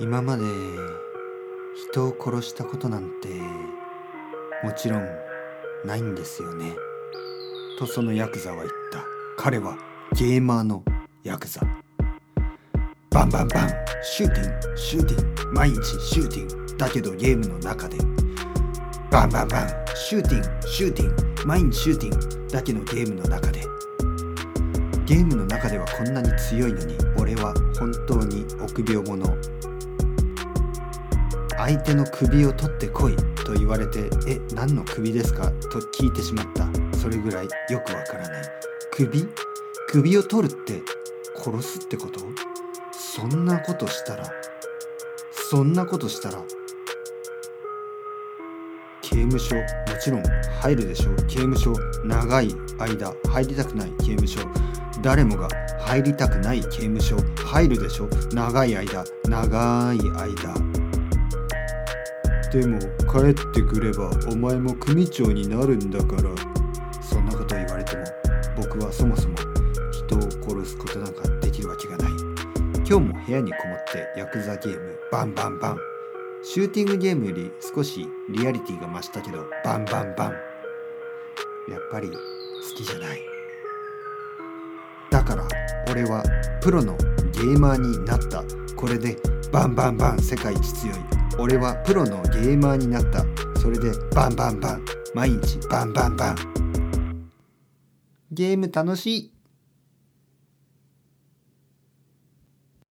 [0.00, 0.42] 今まで
[1.92, 3.28] 人を殺したことなんて
[4.64, 5.08] もちろん
[5.84, 6.72] ないんですよね。
[7.78, 9.04] とそのヤクザは言った。
[9.36, 9.76] 彼は
[10.16, 10.82] ゲーマーの
[11.22, 11.60] ヤクザ。
[13.10, 13.68] バンバンバン。
[14.02, 15.52] シューティングシューティング。
[15.52, 16.76] 毎日シューティング。
[16.76, 17.96] だけどゲームの中で。
[19.12, 19.68] バンバンバン。
[19.94, 21.46] シューティングシューティング。
[21.46, 22.48] 毎日シューティング。
[22.48, 23.60] だけのゲームの中で。
[25.06, 29.64] ゲームの中ではこんなに強いのに俺は本当に臆病者。
[31.56, 36.66] 相手の首を取ってこいと言われて「え何の首ですか?」と聞いてしまった。
[36.98, 38.42] それぐらいよくわからない。
[38.90, 39.28] 首？
[39.88, 40.82] 首を取るって
[41.36, 42.20] 殺すってこと？
[42.92, 44.24] そんなことしたら
[45.50, 46.42] そんなことしたら
[49.02, 49.62] 刑務所も
[50.02, 50.22] ちろん
[50.62, 51.16] 入るでしょう。
[51.26, 51.74] 刑務所
[52.04, 53.90] 長い間入りたくない。
[53.98, 54.40] 刑務所。
[55.02, 57.16] 誰もが入りたくない刑務所。
[57.44, 59.04] 入るでしょ長い間。
[59.28, 60.63] 長い間。
[62.54, 62.78] でも
[63.12, 66.30] 帰ってくればお前も組長になるんだから。
[67.02, 68.04] そんなこと言われても
[68.56, 69.34] 僕はそもそも
[69.90, 72.12] 人を殺すことなんかできるわけがない。
[72.76, 75.78] 今日も部屋にこもってヤクザゲームバンバンバン。
[76.44, 80.30] シューティングゲームより少しリアリティが増したけどバンバンバン。
[81.72, 82.14] やっぱり好
[82.76, 83.20] きじゃない。
[85.10, 85.44] だから
[85.90, 86.22] 俺は
[86.62, 86.96] プロの
[87.32, 88.44] ゲーマーになった。
[88.76, 89.16] これで
[89.50, 91.13] バンバンバン世界一強い。
[91.36, 93.24] 俺はプロのゲーマーになった。
[93.60, 94.84] それでバンバンバン。
[95.14, 97.30] 毎日バンバンバン。
[98.30, 99.33] ゲーム楽しい。